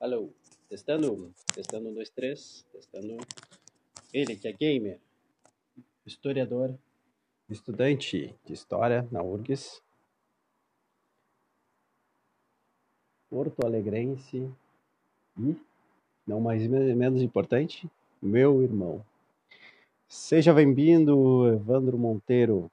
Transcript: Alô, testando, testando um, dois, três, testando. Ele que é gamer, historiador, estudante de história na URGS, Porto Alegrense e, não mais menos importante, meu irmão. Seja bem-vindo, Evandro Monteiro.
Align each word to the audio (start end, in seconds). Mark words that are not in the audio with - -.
Alô, 0.00 0.30
testando, 0.68 1.34
testando 1.52 1.88
um, 1.88 1.92
dois, 1.92 2.08
três, 2.08 2.64
testando. 2.70 3.16
Ele 4.14 4.36
que 4.36 4.46
é 4.46 4.52
gamer, 4.52 5.00
historiador, 6.06 6.72
estudante 7.50 8.32
de 8.44 8.52
história 8.52 9.08
na 9.10 9.24
URGS, 9.24 9.82
Porto 13.28 13.66
Alegrense 13.66 14.48
e, 15.36 15.56
não 16.24 16.40
mais 16.40 16.64
menos 16.68 17.20
importante, 17.20 17.90
meu 18.22 18.62
irmão. 18.62 19.04
Seja 20.06 20.54
bem-vindo, 20.54 21.48
Evandro 21.48 21.98
Monteiro. 21.98 22.70